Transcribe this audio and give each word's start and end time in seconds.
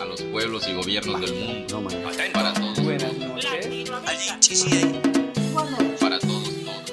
a 0.00 0.04
los 0.04 0.22
pueblos 0.22 0.68
y 0.68 0.74
gobiernos 0.74 1.20
del 1.20 1.34
mundo, 1.34 1.82
para 2.32 2.52
todos, 2.54 2.82
Buenas 2.82 3.12
noches. 3.14 3.68
para 6.00 6.18
todos, 6.18 6.48
todos. 6.64 6.92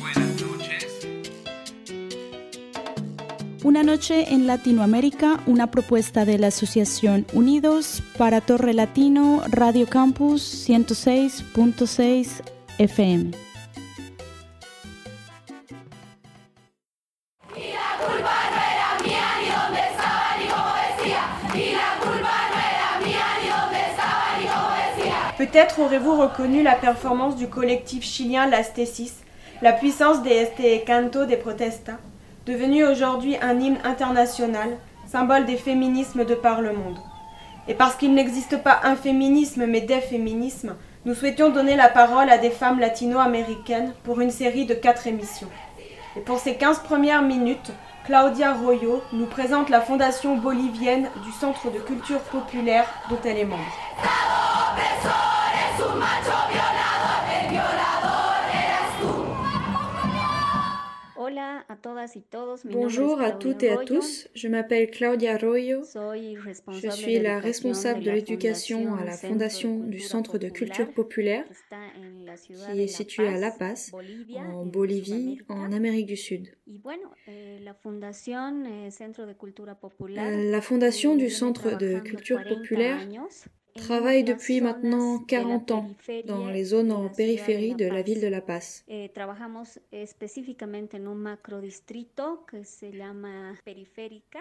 Buenas 0.00 0.40
noches. 0.40 0.86
Una 3.64 3.82
noche 3.82 4.32
en 4.32 4.46
Latinoamérica, 4.46 5.40
una 5.46 5.70
propuesta 5.70 6.24
de 6.24 6.38
la 6.38 6.48
Asociación 6.48 7.26
Unidos 7.32 8.02
para 8.16 8.40
Torre 8.40 8.74
Latino 8.74 9.42
Radio 9.48 9.86
Campus 9.86 10.68
106.6 10.68 12.42
FM. 12.78 13.45
Peut-être 25.56 25.80
aurez-vous 25.80 26.20
reconnu 26.20 26.62
la 26.62 26.74
performance 26.74 27.34
du 27.34 27.48
collectif 27.48 28.04
chilien 28.04 28.46
Las 28.46 28.74
Tesis, 28.74 29.14
la 29.62 29.72
puissance 29.72 30.22
des 30.22 30.28
Este 30.28 30.84
Canto 30.86 31.24
des 31.24 31.38
Protesta, 31.38 31.92
devenu 32.44 32.84
aujourd'hui 32.84 33.38
un 33.40 33.58
hymne 33.58 33.78
international, 33.82 34.76
symbole 35.06 35.46
des 35.46 35.56
féminismes 35.56 36.26
de 36.26 36.34
par 36.34 36.60
le 36.60 36.74
monde. 36.74 36.98
Et 37.68 37.74
parce 37.74 37.96
qu'il 37.96 38.12
n'existe 38.12 38.62
pas 38.62 38.80
un 38.84 38.96
féminisme 38.96 39.64
mais 39.64 39.80
des 39.80 40.02
féminismes, 40.02 40.76
nous 41.06 41.14
souhaitions 41.14 41.48
donner 41.48 41.74
la 41.74 41.88
parole 41.88 42.28
à 42.28 42.36
des 42.36 42.50
femmes 42.50 42.78
latino-américaines 42.78 43.94
pour 44.04 44.20
une 44.20 44.30
série 44.30 44.66
de 44.66 44.74
quatre 44.74 45.06
émissions. 45.06 45.48
Et 46.18 46.20
pour 46.20 46.38
ces 46.38 46.56
15 46.56 46.80
premières 46.80 47.22
minutes, 47.22 47.72
Claudia 48.04 48.52
Royo 48.52 49.00
nous 49.14 49.26
présente 49.26 49.70
la 49.70 49.80
fondation 49.80 50.36
bolivienne 50.36 51.08
du 51.24 51.32
Centre 51.32 51.70
de 51.70 51.78
culture 51.78 52.20
populaire 52.20 52.84
dont 53.08 53.18
elle 53.24 53.38
est 53.38 53.46
membre. 53.46 53.64
Bonjour 62.64 63.20
à 63.20 63.32
toutes 63.32 63.62
et 63.62 63.70
à 63.70 63.78
tous, 63.78 64.28
je 64.34 64.48
m'appelle 64.48 64.90
Claudia 64.90 65.34
Arroyo, 65.34 65.82
je 65.84 66.90
suis 66.90 67.18
la 67.18 67.38
responsable 67.40 68.02
de 68.02 68.10
l'éducation 68.10 68.94
à 68.94 69.04
la 69.04 69.12
Fondation 69.12 69.78
du 69.78 70.00
Centre 70.00 70.38
de 70.38 70.48
Culture 70.48 70.92
Populaire 70.92 71.44
qui 72.36 72.52
est 72.52 72.76
La 72.76 72.88
situé 72.88 73.28
à 73.28 73.38
La 73.38 73.50
Paz, 73.50 73.92
en 74.36 74.66
Bolivie, 74.66 75.40
en 75.48 75.72
Amérique 75.72 76.06
du 76.06 76.16
Sud. 76.16 76.48
Eh, 76.68 77.58
la 77.60 77.74
eh. 80.08 80.36
Euh, 80.36 80.50
La 80.50 80.60
Fondation 80.60 81.14
eh, 81.14 81.18
du 81.18 81.30
Centre 81.30 81.76
de 81.76 81.98
Culture 82.00 82.42
40 82.42 82.58
Populaire 82.58 82.98
travaille 83.76 84.24
depuis 84.24 84.60
maintenant 84.60 85.16
de 85.16 85.20
la 85.20 85.26
40 85.26 85.70
ans 85.70 85.90
dans 86.24 86.48
les 86.48 86.64
zones 86.64 86.92
en 86.92 87.08
périphérie 87.08 87.74
de 87.74 87.86
la 87.86 88.02
ville 88.02 88.20
de 88.20 88.26
La 88.26 88.40
Paz. 88.40 88.84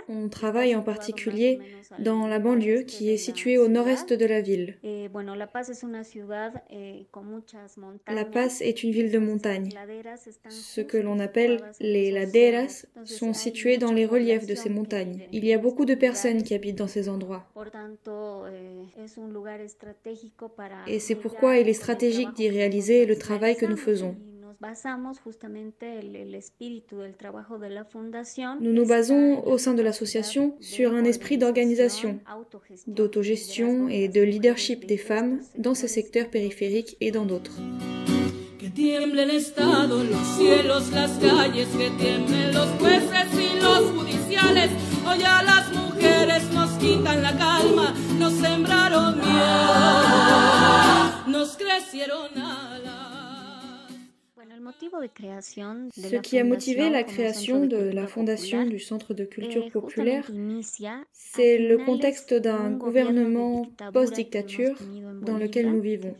On 0.07 0.29
travaille 0.29 0.75
en 0.75 0.81
particulier 0.81 1.59
dans 1.99 2.27
la 2.27 2.39
banlieue 2.39 2.81
qui 2.83 3.09
est 3.09 3.17
située 3.17 3.57
au 3.57 3.67
nord-est 3.67 4.13
de 4.13 4.25
la 4.25 4.41
ville. 4.41 4.77
La 8.07 8.25
Paz 8.25 8.61
est 8.61 8.83
une 8.83 8.91
ville 8.91 9.11
de 9.11 9.19
montagne. 9.19 9.69
Ce 10.49 10.81
que 10.81 10.97
l'on 10.97 11.19
appelle 11.19 11.61
les 11.79 12.11
laderas 12.11 12.85
sont 13.03 13.33
situés 13.33 13.77
dans 13.77 13.91
les 13.91 14.05
reliefs 14.05 14.45
de 14.45 14.55
ces 14.55 14.69
montagnes. 14.69 15.27
Il 15.31 15.45
y 15.45 15.53
a 15.53 15.57
beaucoup 15.57 15.85
de 15.85 15.95
personnes 15.95 16.43
qui 16.43 16.53
habitent 16.53 16.77
dans 16.77 16.87
ces 16.87 17.09
endroits. 17.09 17.45
Et 20.87 20.99
c'est 20.99 21.15
pourquoi 21.15 21.57
il 21.57 21.67
est 21.67 21.73
stratégique 21.73 22.33
d'y 22.33 22.49
réaliser 22.49 23.05
le 23.05 23.17
travail 23.17 23.55
que 23.55 23.65
nous 23.65 23.77
faisons. 23.77 24.15
Basamos 24.65 25.19
justamente 25.19 25.99
el, 25.99 26.15
el 26.15 26.33
espíritu 26.33 26.97
del 26.97 27.15
trabajo 27.15 27.59
de 27.59 27.69
la 27.69 27.85
fundación. 27.85 28.57
Nous 28.61 28.73
nous 28.73 28.87
basons 28.87 29.43
au 29.45 29.59
sein 29.59 29.75
de 29.75 29.83
l'association 29.83 30.55
sur 30.59 30.91
un 30.95 31.03
esprit 31.03 31.37
d'organisation, 31.37 32.19
autogestion, 32.35 32.91
d'autogestion 32.91 33.89
et 33.89 34.07
de 34.07 34.23
leadership 34.23 34.87
des 34.87 34.97
femmes 34.97 35.41
dans 35.55 35.75
ces 35.75 35.87
secteurs 35.87 36.31
périphériques 36.31 36.97
et 36.99 37.11
dans 37.11 37.27
d'autres. 37.27 37.55
Que 38.57 38.65
tiemble 38.65 39.19
el 39.19 39.29
Estado, 39.29 40.03
los 40.03 40.25
cielos, 40.35 40.91
las 40.91 41.11
calles, 41.19 41.67
que 41.77 41.91
tiemblen 42.03 42.51
los 42.51 42.69
jueces 42.79 43.27
y 43.35 43.59
los 43.61 43.91
judiciales. 43.91 44.71
Hoy 45.07 45.21
a 45.23 45.43
las 45.43 45.71
mujeres 45.75 46.51
nos 46.51 46.71
quitan 46.79 47.21
la 47.21 47.37
calma, 47.37 47.93
nos 48.17 48.33
sembraron 48.33 49.19
miedo, 49.19 50.57
nos 51.27 51.55
crecieron 51.55 52.34
Ce 54.71 56.15
qui 56.17 56.39
a 56.39 56.43
motivé 56.43 56.89
la 56.89 57.03
création 57.03 57.65
de 57.65 57.77
la 57.77 58.07
fondation 58.07 58.65
du 58.65 58.79
Centre 58.79 59.13
de 59.13 59.23
eh, 59.23 59.27
Culture 59.27 59.71
Populaire, 59.71 60.29
inicia 60.29 60.93
a 60.93 61.03
c'est 61.11 61.57
le 61.57 61.77
contexte 61.77 62.33
d'un 62.33 62.71
gouvernement 62.71 63.65
post-dictature 63.93 64.75
dans 65.21 65.37
lequel 65.37 65.71
nous 65.71 65.81
vivons. 65.81 66.15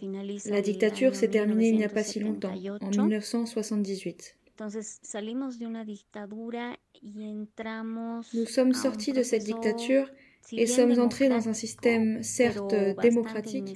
La 0.46 0.62
dictature 0.62 1.16
s'est 1.16 1.30
terminée 1.30 1.70
il 1.70 1.78
n'y 1.78 1.86
a 1.86 1.90
pas 1.90 2.04
si 2.04 2.20
longtemps, 2.20 2.54
en 2.82 2.90
1978. 2.90 2.96
1978. 2.96 4.36
Entonces 4.58 5.00
salimos 5.02 5.60
de 5.60 5.66
una 5.66 5.84
dictadura 5.84 6.78
y 7.02 7.28
entramos 7.28 8.34
Nous 8.34 8.46
sommes 8.46 8.74
sortis 8.74 9.12
de 9.12 9.22
cette 9.22 9.44
dictature 9.44 10.10
et 10.52 10.66
sommes 10.66 10.98
entrés 11.00 11.28
dans 11.28 11.50
un 11.50 11.54
système 11.54 12.24
certes 12.24 12.76
démocratique, 13.02 13.76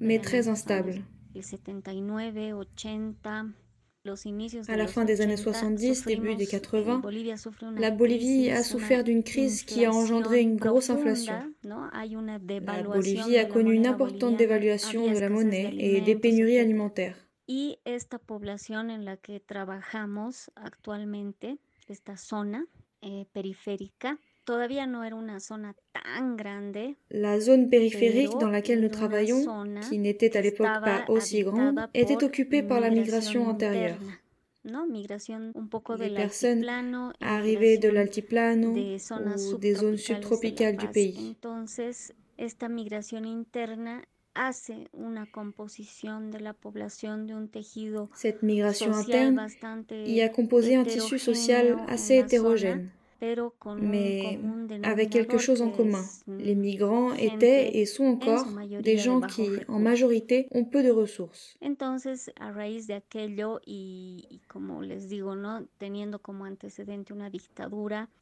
mais 0.00 0.18
très 0.18 0.48
instable. 0.48 1.04
Años, 4.02 4.02
El 4.02 4.02
79, 4.02 4.02
80, 4.02 4.04
los 4.04 4.26
inicios 4.26 4.68
À 4.68 4.76
la 4.76 4.86
fin 4.86 5.04
des 5.04 5.20
années 5.20 5.36
80, 5.36 5.52
70, 5.52 6.04
début 6.06 6.34
des 6.34 6.46
sufrimos, 6.46 6.52
eh, 6.52 6.60
80, 6.60 6.98
Bolivia 6.98 7.36
sufre 7.36 7.64
una 7.64 7.80
la 7.80 7.90
Bolivie 7.90 8.50
a 8.50 8.62
souffert 8.62 9.04
d'une 9.04 9.22
crise 9.22 9.62
qui 9.62 9.84
a 9.84 9.92
engendré 9.92 10.40
une 10.40 10.56
grosse 10.56 10.90
inflation. 10.90 11.34
La 11.62 12.82
Bolivie 12.82 13.38
a 13.38 13.44
connu 13.44 13.74
une 13.74 13.86
importante 13.86 14.36
dévaluation 14.36 15.10
de 15.10 15.18
la 15.18 15.28
monnaie 15.28 15.74
et 15.78 16.00
des 16.00 16.16
pénuries 16.16 16.58
alimentaires. 16.58 17.16
Y 17.46 17.78
la 24.46 24.68
que 24.68 24.74
trabajamos 24.74 24.82
actualmente, 24.82 24.82
esta 24.82 24.82
zona 24.82 24.82
periférica, 24.82 24.82
todavía 24.82 24.86
no 24.86 25.04
era 25.04 25.16
una 25.16 25.40
zona 25.40 25.74
tan 25.92 26.36
grande, 26.36 26.96
La 27.10 27.40
zone 27.40 27.68
périphérique 27.68 28.38
dans 28.40 28.50
laquelle 28.50 28.80
nous 28.80 28.88
travaillons, 28.88 29.44
qui 29.88 29.98
n'était 29.98 30.36
à 30.36 30.40
que 30.40 30.44
l'époque 30.44 30.66
pas 30.66 31.04
aussi 31.08 31.42
grande, 31.42 31.88
était 31.94 32.22
occupée 32.24 32.62
par 32.62 32.80
la 32.80 32.90
migration 32.90 33.48
poco 35.66 35.96
Les 35.96 36.14
personnes 36.14 36.64
arrivées 37.20 37.78
de 37.78 37.88
l'altiplano 37.88 38.70
ou 38.70 39.58
des 39.58 39.74
zones 39.74 39.98
subtropicales 39.98 40.76
du 40.76 40.88
pays. 40.88 41.30
Entonces, 41.30 42.14
esta 42.38 42.68
migración 42.68 43.24
interna 43.24 44.02
hace 44.34 44.88
una 44.92 45.26
composición 45.30 46.30
de 46.30 46.40
la 46.40 46.54
población 46.54 47.26
de 47.26 47.34
un 47.34 47.48
tejido 47.48 48.08
Cette 48.14 48.42
migration 48.42 48.94
social 48.94 49.28
interne 49.28 49.36
bastante 49.36 50.08
y 50.08 50.20
a 50.22 50.32
composé 50.32 50.78
un 50.78 50.84
tissu 50.84 51.18
social 51.18 51.76
assez 51.86 52.18
hétérogène, 52.18 52.90
mais 53.80 54.38
avec 54.82 55.10
quelque 55.10 55.38
chose 55.38 55.62
en 55.62 55.70
commun. 55.70 56.02
es, 56.02 56.30
mm, 56.30 56.38
Les 56.38 56.54
migrants 56.54 57.12
étaient 57.14 57.78
et 57.78 57.86
sont 57.86 58.04
en 58.04 58.12
encore 58.12 58.46
des 58.82 58.96
de 58.96 59.00
gens 59.00 59.20
qui, 59.20 59.48
en 59.68 59.78
majorité, 59.78 60.46
ont 60.50 60.64
peu 60.64 60.82
de 60.82 60.90
ressources. 60.90 61.56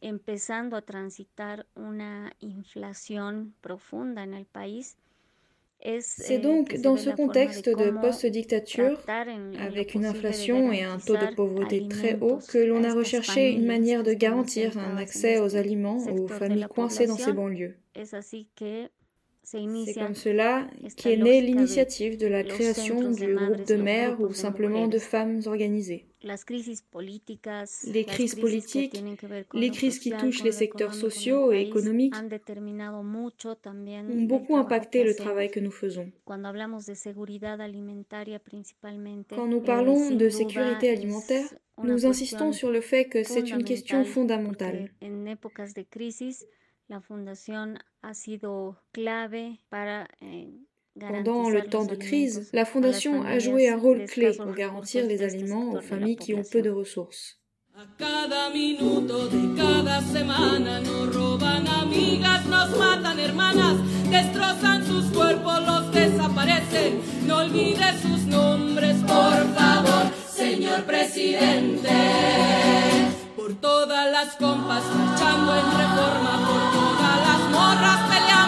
Empezando 0.02 0.76
a 0.76 0.82
transitar 0.82 1.66
una 1.76 2.32
inflación 2.40 3.54
profunda 3.60 4.22
en 4.22 4.34
el 4.34 4.44
país, 4.46 4.96
C'est 6.00 6.34
eh, 6.34 6.38
donc 6.38 6.76
dans 6.82 6.96
ce 6.96 7.08
contexte 7.08 7.68
de 7.68 7.90
post-dictature, 8.00 9.00
avec 9.58 9.94
une 9.94 10.04
inflation 10.04 10.72
et 10.72 10.82
un 10.82 10.98
taux 10.98 11.16
de 11.16 11.34
pauvreté 11.34 11.88
très 11.88 12.18
haut, 12.20 12.38
que 12.48 12.58
l'on 12.58 12.84
a 12.84 12.92
recherché 12.92 13.52
une 13.52 13.64
manière 13.64 14.02
de 14.02 14.12
garantir 14.12 14.76
un 14.78 14.98
accès 14.98 15.38
aux 15.38 15.56
aliments 15.56 15.98
aux 16.06 16.28
familles 16.28 16.66
coincées 16.68 17.06
dans 17.06 17.16
ces 17.16 17.32
banlieues. 17.32 17.76
C'est 19.42 19.94
comme 19.94 20.14
cela 20.14 20.68
qu'est 20.96 21.16
née 21.16 21.40
l'initiative 21.40 22.18
de 22.18 22.26
la 22.26 22.44
création 22.44 23.10
du 23.10 23.34
groupe 23.34 23.66
de 23.66 23.76
mères 23.76 24.20
ou 24.20 24.24
grupos 24.24 24.32
de 24.32 24.36
simplement 24.36 24.86
de 24.86 24.98
les 26.22 28.04
crises 28.04 28.34
politiques, 28.34 29.02
les 29.54 29.70
crises 29.70 29.98
qui 29.98 30.10
touchent 30.10 30.42
les 30.42 30.52
secteurs 30.52 30.94
sociaux 30.94 31.52
et 31.52 31.62
économiques 31.62 32.14
ont 32.14 32.28
beaucoup 34.22 34.56
impacté 34.56 35.04
le 35.04 35.14
travail 35.14 35.50
que 35.50 35.60
nous 35.60 35.70
faisons. 35.70 36.10
Quand 36.26 36.38
nous 39.46 39.60
parlons 39.60 40.10
de 40.10 40.28
sécurité 40.28 40.90
alimentaire, 40.90 41.46
nous 41.82 42.06
insistons 42.06 42.52
sur 42.52 42.70
le 42.70 42.80
fait 42.80 43.06
que 43.06 43.22
c'est 43.22 43.50
une 43.50 43.64
question 43.64 44.04
fondamentale. 44.04 44.90
Pendant 50.98 51.48
le 51.48 51.62
temps 51.62 51.84
de 51.84 51.94
crise, 51.94 52.50
la 52.52 52.64
Fondation 52.64 53.22
a 53.22 53.38
joué 53.38 53.68
un 53.68 53.78
rôle 53.78 54.06
clé 54.06 54.32
pour 54.36 54.52
garantir 54.52 55.06
les 55.06 55.22
aliments 55.22 55.72
aux 55.72 55.80
familles 55.80 56.16
qui 56.16 56.34
ont 56.34 56.42
peu 56.42 56.62
de 56.62 56.70
ressources. 56.70 57.38
A 57.76 57.86
cada 57.96 58.50
minuto 58.50 59.28
de 59.28 59.56
cada 59.56 60.02
semana 60.02 60.80
nos 60.80 61.14
roban 61.14 61.66
amigas, 61.68 62.44
nos 62.46 62.76
matan 62.76 63.18
hermanas, 63.18 63.76
destrozan 64.10 64.84
sus 64.84 65.04
cuerpos, 65.16 65.60
los 65.64 65.92
desaparecen. 65.92 67.00
No 67.26 67.38
olvide 67.38 67.88
sus 68.02 68.26
nombres, 68.26 68.96
por 69.06 69.38
favor, 69.54 70.10
señor 70.28 70.82
presidente. 70.84 71.96
Por 73.36 73.54
todas 73.60 74.10
las 74.10 74.34
compas 74.36 74.82
marchando 74.94 75.54
en 75.54 75.66
reforma, 75.82 76.32
por 76.48 76.62
todas 76.78 77.16
las 77.28 77.50
morras 77.50 78.00
peleando 78.10 78.39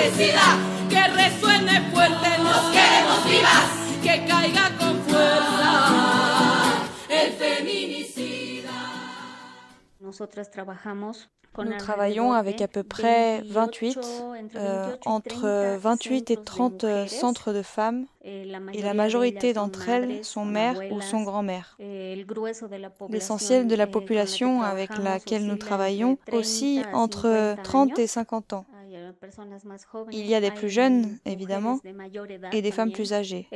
desaparecida. 0.00 0.46
Que 0.88 1.02
resuene 1.22 1.90
fuerte, 1.92 2.38
nos 2.38 2.62
queremos 2.72 3.24
vivas, 3.24 3.68
que 4.02 4.26
caiga 4.26 4.76
con 4.78 5.00
fuerza 5.02 5.72
el 7.08 7.32
feminicida. 7.32 8.72
Nosotras 10.00 10.50
trabajamos 10.50 11.28
Nous 11.58 11.76
travaillons 11.76 12.32
avec 12.32 12.62
à 12.62 12.68
peu 12.68 12.82
près 12.84 13.42
28, 13.42 13.98
euh, 14.54 14.96
entre 15.04 15.76
28 15.78 16.30
et 16.30 16.36
30 16.36 16.84
euh, 16.84 17.06
centres 17.06 17.52
de 17.52 17.62
femmes 17.62 18.06
et 18.22 18.44
la 18.82 18.94
majorité 18.94 19.52
d'entre 19.52 19.88
elles 19.88 20.24
sont 20.24 20.44
mères 20.44 20.80
ou 20.92 21.00
sont 21.00 21.22
grand-mères. 21.22 21.76
L'essentiel 23.08 23.66
de 23.66 23.74
la 23.74 23.86
population 23.88 24.62
avec 24.62 24.96
laquelle 24.96 25.44
nous 25.44 25.56
travaillons 25.56 26.18
aussi 26.32 26.82
entre 26.92 27.56
30 27.64 27.98
et 27.98 28.06
50 28.06 28.52
ans. 28.52 28.64
Il 30.12 30.26
y 30.26 30.34
a 30.34 30.40
des 30.40 30.50
plus 30.50 30.68
jeunes, 30.68 31.18
évidemment, 31.24 31.78
et 32.52 32.62
des 32.62 32.70
femmes 32.70 32.92
plus 32.92 33.12
âgées. 33.12 33.46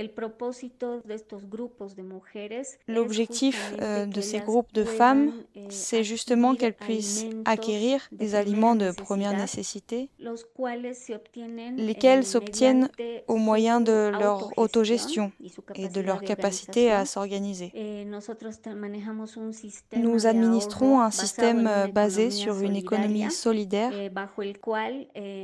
L'objectif 2.88 3.74
euh, 3.80 4.06
de 4.06 4.20
ces 4.20 4.40
groupes 4.40 4.72
de 4.72 4.84
femmes, 4.84 5.32
c'est 5.68 6.04
justement 6.04 6.54
qu'elles 6.54 6.74
puissent 6.74 7.26
acquérir 7.44 8.00
des 8.12 8.34
aliments 8.34 8.74
de 8.74 8.90
première 8.92 9.36
nécessité, 9.36 10.08
lesquels 11.76 12.24
s'obtiennent 12.24 12.88
au 13.28 13.36
moyen 13.36 13.80
de 13.80 14.10
leur 14.18 14.56
autogestion 14.58 15.32
et 15.74 15.88
de 15.88 16.00
leur 16.00 16.20
capacité 16.22 16.90
à 16.90 17.04
s'organiser. 17.04 17.72
Nous 19.96 20.26
administrons 20.26 21.00
un 21.00 21.10
système 21.10 21.66
euh, 21.66 21.86
basé 21.86 22.30
sur 22.30 22.60
une 22.60 22.76
économie 22.76 23.30
solidaire 23.30 23.92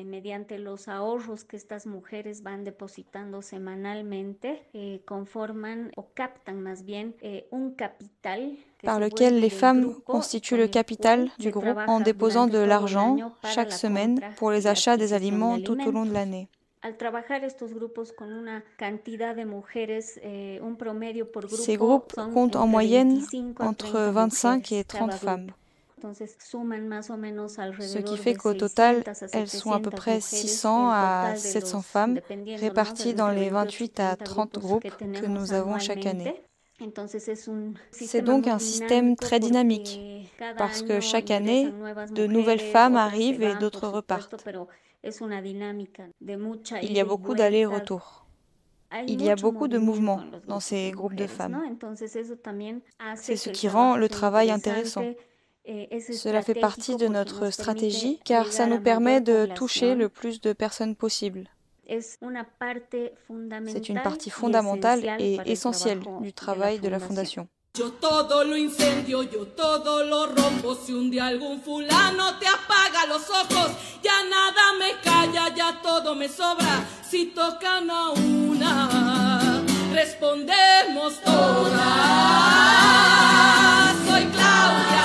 mediante 0.04 0.58
los 0.58 0.88
ahorros 0.88 1.44
que 1.44 1.56
estas 1.56 1.86
mujeres 1.86 2.42
van 2.42 2.64
depositando 2.64 3.42
semanalmente, 3.42 4.62
eh, 4.72 5.02
conforman 5.04 5.92
o 5.96 6.08
captan 6.14 6.60
más 6.62 6.84
bien 6.84 7.14
eh, 7.20 7.46
un 7.50 7.74
capital 7.74 8.58
par 8.82 9.00
lequel 9.00 9.40
les 9.40 9.50
femmes 9.50 9.94
constituent 10.04 10.56
le 10.56 10.68
capital 10.68 11.30
du 11.38 11.50
groupe 11.50 11.78
en 11.86 12.00
déposant 12.00 12.46
de 12.46 12.58
l'argent 12.58 13.16
chaque 13.44 13.72
semaine 13.72 14.20
pour 14.36 14.50
les 14.50 14.66
achats 14.66 14.96
des 14.96 15.12
aliments 15.12 15.60
tout 15.60 15.78
au 15.86 15.90
long 15.90 16.06
de 16.06 16.12
l'année. 16.12 16.48
Ces 21.48 21.76
groupes 21.76 22.14
comptent 22.32 22.56
en 22.56 22.66
moyenne 22.66 23.22
entre 23.58 23.98
25 24.10 24.72
et 24.72 24.84
30 24.84 25.12
femmes. 25.12 25.50
Ce 26.02 27.98
qui 27.98 28.16
fait 28.16 28.34
qu'au 28.34 28.54
total, 28.54 29.02
elles 29.32 29.48
sont 29.48 29.72
à 29.72 29.80
peu 29.80 29.90
près 29.90 30.20
600 30.20 30.90
à 30.90 31.34
700 31.36 31.82
femmes 31.82 32.20
réparties 32.58 33.14
dans 33.14 33.30
les 33.30 33.50
28 33.50 34.00
à 34.00 34.16
30 34.16 34.58
groupes 34.58 34.82
que 34.82 35.26
nous 35.26 35.52
avons 35.52 35.78
chaque 35.78 36.06
année. 36.06 36.34
C'est 37.90 38.22
donc 38.22 38.46
un 38.46 38.58
système 38.58 39.16
très 39.16 39.38
dynamique 39.38 40.00
parce 40.56 40.82
que 40.82 41.00
chaque 41.00 41.30
année, 41.30 41.70
de 42.10 42.26
nouvelles 42.26 42.60
femmes 42.60 42.96
arrivent 42.96 43.42
et 43.42 43.54
d'autres 43.56 43.88
repartent. 43.88 44.46
Il 46.82 46.92
y 46.92 47.00
a 47.00 47.04
beaucoup 47.04 47.34
d'allers-retours. 47.34 48.26
Il 49.06 49.22
y 49.22 49.30
a 49.30 49.36
beaucoup 49.36 49.68
de 49.68 49.78
mouvements 49.78 50.20
dans 50.48 50.58
ces 50.60 50.90
groupes 50.90 51.14
de 51.14 51.26
femmes. 51.26 51.60
C'est 53.14 53.36
ce 53.36 53.50
qui 53.50 53.68
rend 53.68 53.96
le 53.96 54.08
travail 54.08 54.50
intéressant. 54.50 55.04
Cela 55.64 56.42
fait 56.42 56.54
partie 56.54 56.96
de 56.96 57.06
notre 57.06 57.50
stratégie 57.50 58.18
car 58.24 58.52
ça 58.52 58.66
nous 58.66 58.80
permet 58.80 59.20
de 59.20 59.46
toucher 59.54 59.94
le 59.94 60.08
plus 60.08 60.40
de 60.40 60.52
personnes 60.52 60.96
possible. 60.96 61.48
C'est 61.88 63.88
une 63.88 64.02
partie 64.02 64.30
fondamentale 64.30 65.16
et 65.18 65.38
essentielle 65.46 66.00
du 66.20 66.32
travail 66.32 66.80
de 66.80 66.88
la 66.88 67.00
Fondation. 67.00 67.48
Yo 67.78 67.92
todo 67.92 68.42
lo 68.42 68.56
incendio, 68.56 69.22
yo 69.22 69.46
todo 69.46 70.02
lo 70.04 70.26
rompo. 70.26 70.74
Si 70.74 70.92
un 70.92 71.08
día 71.08 71.26
algún 71.26 71.62
fulano 71.62 72.36
te 72.40 72.46
apaga 72.48 73.06
los 73.06 73.30
ojos, 73.30 73.70
ya 74.02 74.24
nada 74.28 74.72
me 74.76 74.96
calla, 75.00 75.54
ya 75.54 75.80
todo 75.80 76.16
me 76.16 76.28
sobra. 76.28 76.84
Si 77.08 77.26
tocan 77.26 77.88
a 77.88 78.10
una, 78.10 79.62
respondemos 79.92 81.20
todas. 81.20 81.70
Soy 84.04 84.26
Claudia, 84.26 85.04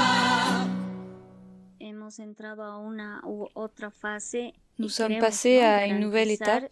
Entrado 2.19 2.63
a 2.63 2.77
una 2.77 3.21
u 3.23 3.47
otra 3.53 3.91
fase 3.91 4.53
Nous 4.81 4.89
sommes 4.89 5.19
passés 5.19 5.59
à 5.59 5.85
une 5.85 5.99
nouvelle 5.99 6.31
étape 6.31 6.63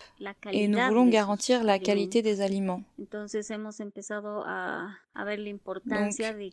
et 0.51 0.67
nous 0.67 0.79
voulons 0.87 1.07
garantir 1.07 1.63
la 1.63 1.77
qualité 1.77 2.23
des 2.23 2.41
aliments. 2.41 2.81
Donc, 2.97 3.29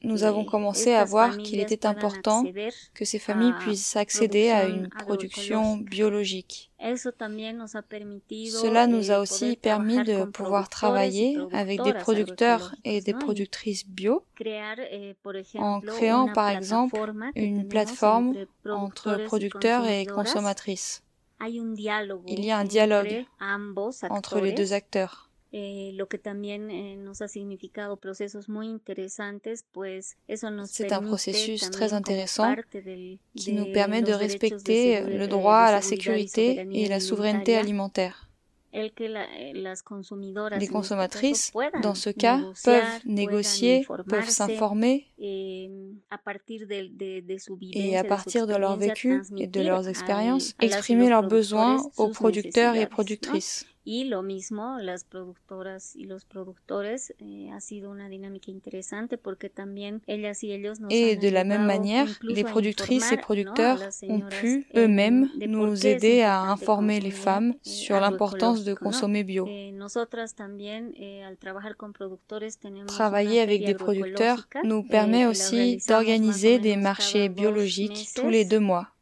nous 0.02 0.24
avons 0.24 0.44
commencé 0.44 0.92
à 0.92 1.04
voir 1.04 1.38
qu'il 1.38 1.60
était 1.60 1.86
important 1.86 2.44
que 2.94 3.04
ces 3.06 3.18
familles 3.18 3.54
puissent 3.60 3.96
accéder 3.96 4.50
à 4.50 4.66
une 4.66 4.88
production 4.88 5.78
biologique. 5.78 6.70
Cela 6.78 8.86
nous 8.86 9.10
a 9.10 9.20
aussi 9.20 9.56
permis 9.56 10.04
de 10.04 10.24
pouvoir 10.24 10.68
travailler 10.68 11.38
avec 11.52 11.82
des 11.82 11.94
producteurs 11.94 12.74
et 12.84 13.00
des 13.00 13.14
productrices 13.14 13.88
bio 13.88 14.24
eh, 14.44 15.14
en 15.56 15.80
créant 15.80 16.30
par 16.32 16.50
exemple 16.50 17.00
une 17.34 17.66
plateforme 17.66 18.34
entre 18.68 19.24
producteurs 19.24 19.86
et 19.86 20.04
consommatrices. 20.04 21.02
Il 21.40 22.44
y 22.44 22.50
a 22.50 22.58
un 22.58 22.64
dialogue 22.64 23.24
entre 24.10 24.40
les 24.40 24.52
deux 24.52 24.72
acteurs. 24.72 25.30
C'est 25.52 25.94
un 30.92 31.02
processus 31.02 31.70
très 31.70 31.94
intéressant 31.94 32.54
qui 33.36 33.52
nous 33.52 33.72
permet 33.72 34.02
de 34.02 34.12
respecter 34.12 35.00
le 35.00 35.26
droit 35.26 35.58
à 35.58 35.72
la 35.72 35.82
sécurité 35.82 36.66
et 36.72 36.88
la 36.88 37.00
souveraineté 37.00 37.56
alimentaire. 37.56 38.25
Les 40.58 40.68
consommatrices, 40.68 41.52
dans 41.82 41.94
ce 41.94 42.10
cas, 42.10 42.40
peuvent 42.62 43.00
négocier, 43.06 43.86
peuvent 44.08 44.28
s'informer 44.28 45.06
et 45.18 45.70
à 46.10 46.18
partir 48.04 48.46
de 48.46 48.54
leur 48.54 48.76
vécu 48.76 49.22
et 49.38 49.46
de 49.46 49.60
leurs 49.62 49.88
expériences, 49.88 50.54
exprimer 50.60 51.08
leurs 51.08 51.26
besoins 51.26 51.82
aux 51.96 52.08
producteurs 52.08 52.74
et 52.74 52.86
productrices. 52.86 53.66
Y 53.88 54.02
lo 54.02 54.24
mismo 54.24 54.78
las 54.80 55.04
productoras 55.04 55.94
y 55.94 56.06
los 56.06 56.24
productores 56.24 57.14
eh, 57.20 57.50
ha 57.52 57.60
sido 57.60 57.88
una 57.88 58.08
dinámica 58.08 58.50
interesante 58.50 59.16
porque 59.16 59.48
también 59.48 60.02
ellas 60.08 60.42
y 60.42 60.50
ellos 60.50 60.80
nos 60.80 60.92
Et 60.92 61.14
de 61.14 61.30
la 61.30 61.44
même 61.44 61.64
manière, 61.64 62.08
les 62.22 62.42
productrices 62.42 63.12
et 63.12 63.16
producteurs 63.16 63.78
ont 64.08 64.22
pu 64.40 64.66
eux-mêmes 64.74 65.30
nous 65.46 65.86
aider 65.86 66.22
à 66.22 66.40
informer 66.40 67.00
les 67.00 67.12
femmes 67.12 67.54
eh, 67.54 67.68
sur 67.68 68.00
l'importance 68.00 68.64
de 68.64 68.74
consommer 68.74 69.22
bio. 69.22 69.46
Eh, 69.48 69.72
Travailler 72.88 73.40
avec 73.40 73.64
des 73.64 73.74
producteurs 73.74 74.48
nous 74.64 74.82
permet 74.82 75.26
aussi 75.26 75.78
d'organiser 75.88 76.58
des 76.58 76.74
marchés 76.74 77.28
biologiques 77.28 78.08
tous 78.16 78.30
les 78.30 78.44
deux 78.44 78.58
mois. 78.58 78.95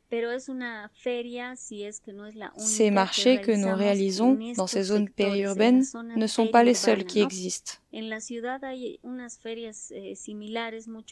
Ces 2.56 2.90
marchés 2.90 3.40
que 3.40 3.52
nous 3.52 3.75
réalisons 3.75 4.38
dans 4.56 4.66
ces 4.66 4.83
zones 4.85 5.09
périurbaines 5.09 5.85
ne 6.16 6.26
sont 6.26 6.49
pas 6.49 6.64
les 6.64 6.75
seuls 6.75 7.04
qui 7.04 7.21
existent. 7.21 7.75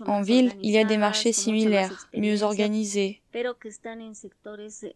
En 0.07 0.23
ville, 0.23 0.53
il 0.63 0.71
y 0.71 0.79
a 0.79 0.85
des 0.85 0.97
marchés 0.97 1.33
similaires, 1.33 2.09
mieux 2.15 2.43
organisés, 2.43 3.23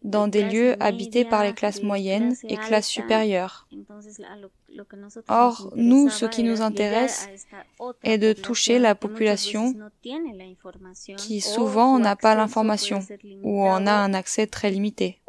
dans 0.03 0.27
des 0.27 0.43
lieux 0.43 0.75
habités 0.83 1.23
par 1.23 1.43
les 1.43 1.53
classes 1.53 1.81
moyennes 1.83 2.35
et 2.43 2.57
classes 2.57 2.89
supérieures. 2.89 3.67
Or, 5.29 5.71
nous, 5.75 6.09
ce 6.09 6.25
qui 6.25 6.43
nous 6.43 6.61
intéresse 6.61 7.29
est 8.03 8.17
de 8.17 8.33
toucher 8.33 8.79
la 8.79 8.95
population 8.95 9.73
qui 11.17 11.41
souvent 11.41 11.99
n'a 11.99 12.15
pas 12.15 12.35
l'information 12.35 12.99
ou 13.43 13.63
en 13.63 13.87
a 13.87 13.93
un 13.93 14.13
accès 14.13 14.45
très 14.47 14.71
limité. 14.71 15.19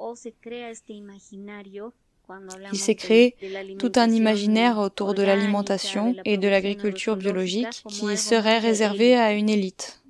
Il 2.73 2.79
s'est 2.79 2.95
créé 2.95 3.37
tout 3.79 3.93
un 3.97 4.11
imaginaire 4.11 4.79
autour 4.79 5.15
de 5.15 5.23
l'alimentation 5.23 6.15
et 6.25 6.37
de 6.37 6.49
l'agriculture 6.49 7.17
biologique 7.17 7.83
qui 7.89 8.17
serait 8.17 8.59
réservé 8.59 9.17
à 9.17 9.33
une 9.33 9.49
élite. 9.49 10.03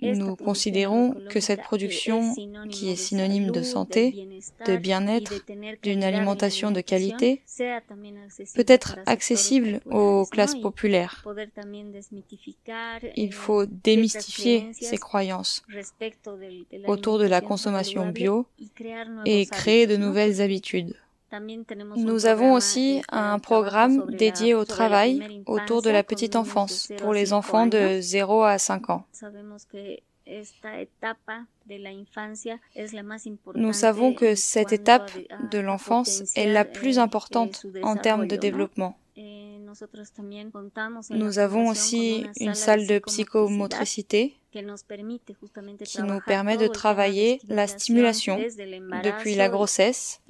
Nous 0.00 0.36
considérons 0.36 1.14
que 1.28 1.40
cette 1.40 1.62
production, 1.62 2.34
qui 2.70 2.90
est 2.90 2.96
synonyme 2.96 3.50
de 3.50 3.62
santé, 3.62 4.28
de 4.66 4.76
bien-être, 4.76 5.34
d'une 5.82 6.04
alimentation 6.04 6.70
de 6.70 6.80
qualité, 6.80 7.42
peut 8.54 8.64
être 8.66 8.98
accessible 9.06 9.80
aux 9.86 10.26
classes 10.26 10.54
populaires. 10.54 11.24
Il 13.16 13.32
faut 13.32 13.66
démystifier 13.66 14.70
ces 14.72 14.98
croyances 14.98 15.62
autour 16.86 17.18
de 17.18 17.26
la 17.26 17.40
consommation 17.40 18.08
bio 18.08 18.46
et 19.24 19.46
créer 19.46 19.86
de 19.86 19.96
nouvelles 19.96 20.40
habitudes. 20.40 20.94
Nous 21.96 22.26
avons 22.26 22.54
aussi 22.54 23.02
un 23.10 23.38
programme 23.38 24.10
dédié 24.10 24.54
au 24.54 24.64
travail 24.64 25.42
autour 25.46 25.82
de 25.82 25.90
la 25.90 26.02
petite 26.02 26.36
enfance 26.36 26.90
pour 26.98 27.12
les 27.12 27.32
enfants 27.32 27.66
de 27.66 28.00
0 28.00 28.44
à 28.44 28.58
5 28.58 28.90
ans. 28.90 29.04
Nous 33.54 33.72
savons 33.72 34.14
que 34.14 34.34
cette 34.34 34.72
étape 34.72 35.10
de 35.50 35.58
l'enfance 35.58 36.22
est 36.36 36.52
la 36.52 36.64
plus 36.64 36.98
importante 36.98 37.66
en 37.82 37.96
termes 37.96 38.26
de 38.26 38.36
développement. 38.36 38.98
Nous 41.10 41.38
avons 41.38 41.68
aussi 41.68 42.24
une 42.40 42.54
salle 42.54 42.86
de 42.86 42.98
psychomotricité 43.00 44.34
qui 44.50 46.02
nous 46.02 46.20
permet 46.26 46.56
de 46.56 46.66
travailler 46.68 47.40
la 47.48 47.66
stimulation 47.66 48.38
depuis 49.04 49.34
la 49.34 49.48
grossesse 49.48 50.20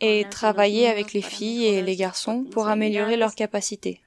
et 0.00 0.24
travailler 0.30 0.86
avec 0.86 1.12
les 1.12 1.22
filles 1.22 1.66
et 1.66 1.82
les 1.82 1.96
garçons 1.96 2.44
pour 2.44 2.68
améliorer 2.68 3.16
leurs 3.16 3.34
capacités. 3.34 4.00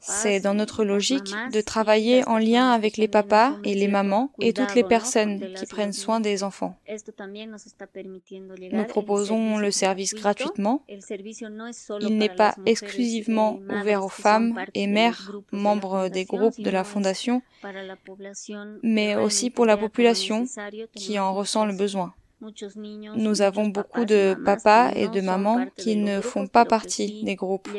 C'est 0.00 0.40
dans 0.40 0.54
notre 0.54 0.84
logique 0.84 1.34
de 1.52 1.60
travailler 1.60 2.26
en 2.26 2.38
lien 2.38 2.70
avec 2.70 2.96
les 2.96 3.08
papas 3.08 3.56
et 3.64 3.74
les 3.74 3.88
mamans 3.88 4.32
et 4.40 4.52
toutes 4.54 4.74
les 4.74 4.84
personnes 4.84 5.52
qui 5.54 5.66
prennent 5.66 5.92
soin 5.92 6.20
des 6.20 6.42
enfants. 6.42 6.78
Nous 8.72 8.84
proposons 8.84 9.58
le 9.58 9.70
service 9.70 10.14
gratuitement. 10.14 10.82
Il 12.00 12.16
n'est 12.16 12.34
pas 12.34 12.54
exclusivement 12.64 13.60
ouvert 13.68 14.04
aux 14.04 14.08
femmes 14.08 14.45
et 14.74 14.86
mères 14.86 15.32
membres 15.52 16.08
des 16.08 16.24
groupes 16.24 16.60
de 16.60 16.70
la 16.70 16.84
Fondation, 16.84 17.42
mais 18.82 19.16
aussi 19.16 19.50
pour 19.50 19.66
la 19.66 19.76
population 19.76 20.44
qui 20.94 21.18
en 21.18 21.34
ressent 21.34 21.64
le 21.64 21.74
besoin. 21.74 22.14
Nous 23.16 23.40
avons 23.40 23.68
beaucoup 23.68 24.04
de 24.04 24.36
papas 24.44 24.92
et 24.94 25.08
de 25.08 25.22
mamans 25.22 25.66
qui 25.76 25.96
ne 25.96 26.20
font 26.20 26.46
pas 26.46 26.66
partie 26.66 27.24
des 27.24 27.34
groupes, 27.34 27.70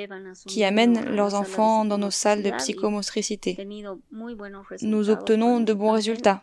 qui 0.47 0.63
amènent 0.63 1.05
leurs 1.15 1.35
enfants 1.35 1.85
dans 1.85 1.99
nos 1.99 2.11
salles 2.11 2.41
de 2.41 2.49
psychomotricité. 2.51 3.55
Nous 4.81 5.09
obtenons 5.09 5.59
de 5.59 5.73
bons 5.73 5.91
résultats. 5.91 6.41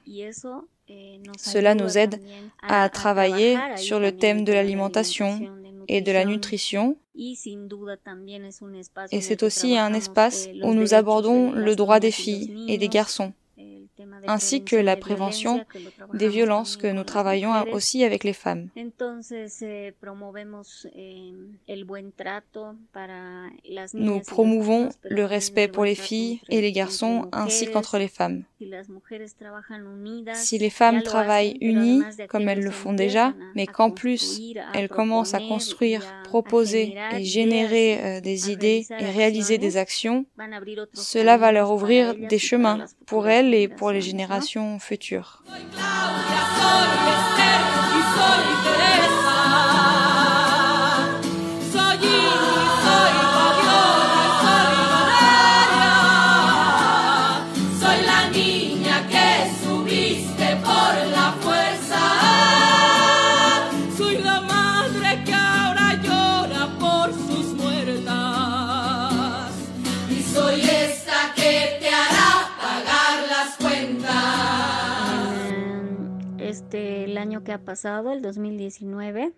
Cela 1.38 1.74
nous 1.74 1.98
aide 1.98 2.20
à 2.62 2.88
travailler 2.88 3.58
sur 3.76 3.98
le 3.98 4.16
thème 4.16 4.44
de 4.44 4.52
l'alimentation, 4.52 5.40
et 5.88 6.00
de 6.00 6.12
la 6.12 6.24
nutrition. 6.24 6.96
Et 7.16 7.34
c'est 9.20 9.42
aussi 9.42 9.76
un 9.76 9.94
espace 9.94 10.48
où 10.62 10.74
nous 10.74 10.94
abordons 10.94 11.52
le 11.52 11.76
droit 11.76 12.00
des 12.00 12.10
filles 12.10 12.64
et 12.68 12.78
des 12.78 12.88
garçons 12.88 13.32
ainsi 14.26 14.64
que 14.64 14.76
la 14.76 14.96
prévention 14.96 15.64
des 16.12 16.28
violences 16.28 16.76
que 16.76 16.86
nous 16.86 17.04
travaillons 17.04 17.52
aussi 17.72 18.04
avec 18.04 18.24
les 18.24 18.32
femmes. 18.32 18.68
Nous 23.94 24.20
promouvons 24.20 24.88
le 25.04 25.24
respect 25.24 25.68
pour 25.68 25.84
les 25.84 25.94
filles 25.94 26.40
et 26.48 26.60
les 26.60 26.72
garçons 26.72 27.28
ainsi 27.32 27.70
qu'entre 27.70 27.98
les 27.98 28.08
femmes. 28.08 28.44
Si 30.34 30.58
les 30.58 30.70
femmes 30.70 31.02
travaillent 31.02 31.58
unies, 31.60 32.02
comme 32.28 32.48
elles 32.48 32.62
le 32.62 32.70
font 32.70 32.92
déjà, 32.92 33.34
mais 33.54 33.66
qu'en 33.66 33.90
plus 33.90 34.40
elles 34.74 34.88
commencent 34.88 35.34
à 35.34 35.40
construire, 35.40 36.02
proposer 36.34 36.96
et 37.16 37.22
générer 37.22 37.88
euh, 38.00 38.20
des 38.20 38.50
idées 38.50 38.84
et 38.90 39.10
réaliser 39.20 39.56
des 39.56 39.76
actions, 39.76 40.26
cela 40.92 41.36
va 41.36 41.52
leur 41.52 41.70
ouvrir 41.70 42.16
des 42.16 42.40
chemins 42.40 42.86
pour 43.06 43.28
elles 43.28 43.54
et 43.54 43.68
pour 43.68 43.92
les 43.92 44.00
générations 44.00 44.80
futures. 44.80 45.44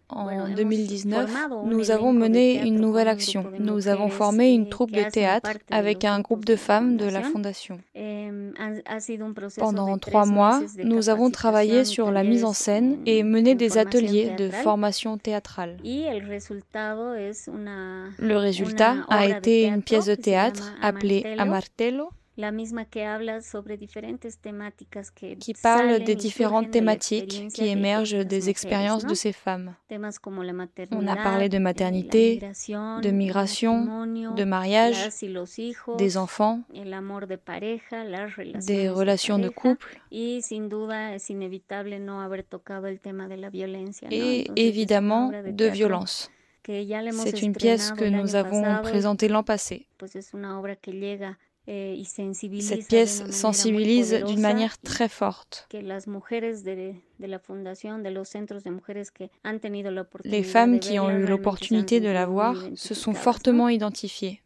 En 0.09 0.49
2019, 0.55 1.31
nous 1.67 1.91
avons 1.91 2.13
mené 2.13 2.67
une 2.67 2.81
nouvelle 2.81 3.09
action. 3.09 3.45
Nous 3.59 3.89
avons 3.89 4.09
formé 4.09 4.53
une 4.53 4.69
troupe 4.69 4.91
de 4.93 5.03
théâtre 5.11 5.51
avec 5.71 6.05
un 6.05 6.21
groupe 6.21 6.45
de 6.45 6.57
femmes 6.57 6.97
de 6.97 7.07
la 7.07 7.23
Fondation. 7.23 7.79
Pendant 9.59 9.99
trois 9.99 10.27
mois, 10.27 10.61
nous 10.83 11.09
avons 11.11 11.31
travaillé 11.31 11.85
sur 11.85 12.11
la 12.11 12.25
mise 12.25 12.45
en 12.45 12.53
scène 12.53 12.99
et 13.07 13.23
mené 13.23 13.55
des 13.55 13.79
ateliers 13.79 14.35
de 14.37 14.51
formation 14.51 15.19
théâtrale. 15.19 15.77
Le 18.19 18.35
résultat 18.37 18.97
a 19.09 19.27
été 19.27 19.67
une 19.67 19.83
pièce 19.83 20.07
de 20.07 20.15
théâtre 20.15 20.73
appelée 20.83 21.37
Amartello 21.39 22.09
qui 25.41 25.55
parle 25.63 25.99
des 26.05 26.15
différentes 26.15 26.71
thématiques 26.71 27.49
qui 27.55 27.67
émergent 27.67 28.25
des 28.27 28.51
expériences 28.51 29.07
de 29.07 29.15
ces 29.15 29.33
femmes. 29.33 29.75
On 29.91 31.07
a 31.07 31.17
parlé 31.17 31.49
de 31.49 31.59
maternité, 31.59 32.37
de 32.39 33.11
migration, 33.11 34.07
de 34.07 34.45
mariage, 34.45 35.09
des 35.99 36.17
enfants, 36.19 36.61
des 38.67 38.89
relations 38.91 39.39
de 39.39 39.49
couple 39.49 39.99
et 40.11 40.41
évidemment 44.57 45.31
de 45.31 45.65
violence. 45.67 46.31
C'est 46.67 47.43
une 47.43 47.53
pièce 47.55 47.93
que 47.93 48.05
nous 48.05 48.35
avons 48.35 48.83
présentée 48.83 49.29
l'an 49.29 49.45
passé. 49.45 49.87
Eh, 51.69 52.01
Cette 52.61 52.87
pièce 52.87 53.29
sensibilise 53.31 54.15
d'une 54.25 54.41
manière 54.41 54.79
très 54.79 55.09
forte. 55.09 55.69
Les 60.25 60.43
femmes 60.43 60.79
qui 60.79 60.99
ont 61.01 61.11
eu 61.11 61.27
l'opportunité 61.27 62.01
de 62.01 62.09
la 62.09 62.27
voir 62.27 62.55
se 62.77 62.95
sont 62.95 63.15
fortement 63.15 63.69
identifiées. 63.69 64.43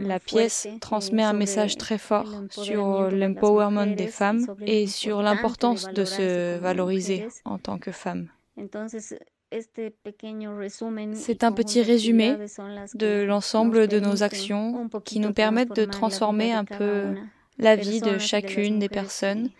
La 0.00 0.18
pièce 0.18 0.66
transmet 0.80 1.22
un 1.22 1.32
message 1.32 1.76
très 1.76 1.98
fort 1.98 2.28
sur 2.50 3.10
l'empowerment 3.10 3.94
des 3.94 4.08
femmes 4.08 4.44
et 4.66 4.86
sur 4.86 5.22
l'importance 5.22 5.88
de 5.92 6.04
se 6.04 6.58
valoriser 6.58 7.28
en 7.44 7.58
tant 7.58 7.78
que 7.78 7.92
femme. 7.92 8.30
C'est 11.14 11.44
un 11.44 11.52
petit 11.52 11.82
résumé 11.82 12.36
de 12.94 13.24
l'ensemble 13.24 13.88
de 13.88 14.00
nos 14.00 14.22
actions 14.22 14.88
qui 15.04 15.20
nous 15.20 15.32
permettent 15.32 15.76
de 15.76 15.84
transformer 15.84 16.52
un 16.52 16.64
peu 16.64 17.14
la 17.58 17.76
vie 17.76 18.00
de 18.00 18.18
chacune 18.18 18.78
des 18.78 18.88
personnes 18.88 19.50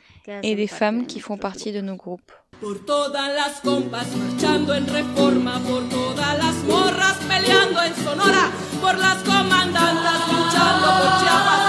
et 0.43 0.55
des 0.55 0.67
femmes 0.67 1.07
qui 1.07 1.21
font 1.21 1.37
partie 1.37 1.73
de 1.73 1.81
nos 1.81 1.97
groupes. 1.97 2.33
Por 2.61 2.85
todas 2.87 3.29
las 3.35 3.61
compas 3.63 4.07
marchando 4.17 4.75
en 4.75 4.87
reforma, 4.87 5.61
por 5.69 5.89
todas 5.89 6.39
las 6.39 6.55
morras 6.65 7.19
peleando 7.29 7.83
en 7.83 7.95
Sonora, 7.97 8.51
por 8.81 8.97
las 8.97 9.23
comandantas 9.25 10.21
luchando 10.31 10.87
por 10.87 11.11
Chiapas, 11.21 11.64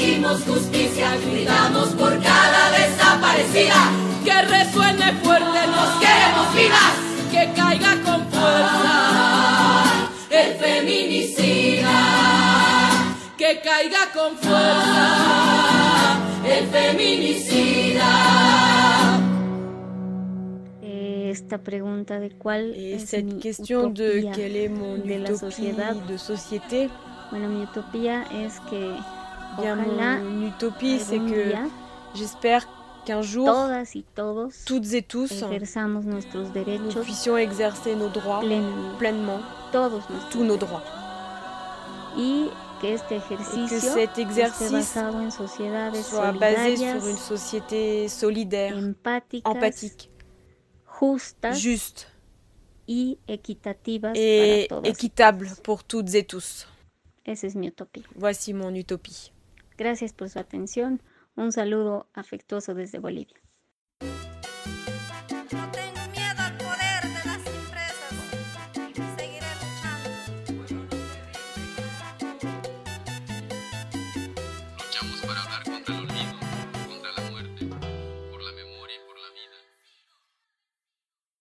pedimos 0.00 0.42
justicia, 0.44 1.16
gritamos 1.16 1.88
por 1.90 2.18
cada 2.22 2.70
desaparecida, 2.70 3.74
que 4.24 4.42
resuene 4.42 5.12
fuerte, 5.22 5.66
nos 5.66 5.90
queremos 6.00 6.54
vivas, 6.54 6.94
que 7.30 7.52
caiga 7.54 8.00
con 8.04 8.26
fuerza 8.30 9.92
el 10.30 10.54
feminicida, 10.54 11.98
que 13.36 13.60
caiga 13.60 14.10
con 14.14 14.36
fuerza 14.38 16.18
el 16.46 16.66
feminicida. 16.68 18.10
Esta 20.82 21.58
pregunta 21.58 22.18
de 22.18 22.30
cuál 22.30 22.74
Et 22.74 22.94
es 22.96 23.10
cette 23.10 23.22
mi 23.22 23.38
question 23.40 23.94
de 23.94 24.18
utopía 24.18 24.32
quelle 24.32 24.56
est 24.64 24.70
mon 24.70 24.98
de 25.06 25.18
la 25.18 25.36
sociedad. 25.36 25.94
de 25.94 26.18
société, 26.18 26.90
Bueno, 27.30 27.48
mi 27.48 27.62
utopía 27.62 28.24
es 28.32 28.58
que 28.68 28.96
bien 29.58 29.76
mon 29.76 30.46
utopie 30.46 30.98
c'est 30.98 31.18
que 31.18 31.52
j'espère 32.14 32.66
qu'un 33.04 33.22
jour 33.22 33.48
toutes 34.66 34.92
et 34.92 35.02
tous 35.02 35.42
nous 35.42 37.02
puissions 37.02 37.36
exercer 37.36 37.94
nos 37.94 38.08
droits 38.08 38.42
pleinement, 38.98 39.40
tous 40.30 40.44
nos 40.44 40.56
droits. 40.56 40.82
Et 42.18 42.46
que 42.80 43.78
cet 43.78 44.18
exercice 44.18 44.98
soit 46.02 46.32
basé 46.32 46.76
sur 46.76 47.06
une 47.06 47.16
société 47.16 48.08
solidaire, 48.08 48.76
empathique, 49.44 50.10
juste 51.52 52.08
et 52.88 54.68
équitable 54.84 55.48
pour 55.62 55.84
toutes 55.84 56.14
et 56.14 56.24
tous. 56.24 56.66
Voici 58.16 58.52
mon 58.52 58.74
utopie. 58.74 59.32
Gracias 59.80 60.12
por 60.12 60.28
su 60.28 60.38
atención. 60.38 61.00
Un 61.36 61.52
saludo 61.52 62.06
afectuoso 62.12 62.74
desde 62.74 62.98
Bolivia. 62.98 63.40